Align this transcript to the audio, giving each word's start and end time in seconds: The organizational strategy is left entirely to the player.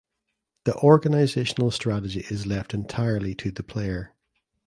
The 0.63 0.73
organizational 0.77 1.69
strategy 1.69 2.21
is 2.21 2.47
left 2.47 2.73
entirely 2.73 3.35
to 3.35 3.51
the 3.51 3.61
player. 3.61 4.15